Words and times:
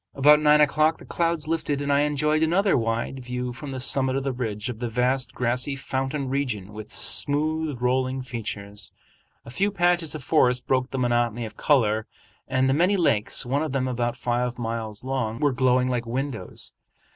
About 0.15 0.39
nine 0.39 0.61
o'clock 0.61 0.97
the 0.97 1.05
clouds 1.05 1.47
lifted 1.47 1.79
and 1.79 1.93
I 1.93 1.99
enjoyed 1.99 2.41
another 2.41 2.75
wide 2.75 3.23
view 3.23 3.53
from 3.53 3.69
the 3.69 3.79
summit 3.79 4.15
of 4.15 4.23
the 4.23 4.31
ridge 4.31 4.67
of 4.67 4.79
the 4.79 4.89
vast 4.89 5.31
grassy 5.35 5.75
fountain 5.75 6.27
region 6.27 6.73
with 6.73 6.91
smooth 6.91 7.79
rolling 7.79 8.23
features. 8.23 8.91
A 9.45 9.51
few 9.51 9.69
patches 9.69 10.15
of 10.15 10.23
forest 10.23 10.65
broke 10.65 10.89
the 10.89 10.97
monotony 10.97 11.45
of 11.45 11.55
color, 11.55 12.07
and 12.47 12.67
the 12.67 12.73
many 12.73 12.97
lakes, 12.97 13.45
one 13.45 13.61
of 13.61 13.73
them 13.73 13.87
about 13.87 14.17
five 14.17 14.57
miles 14.57 15.03
long, 15.03 15.37
were 15.39 15.53
glowing 15.53 15.87
like 15.87 16.07
windows. 16.07 16.73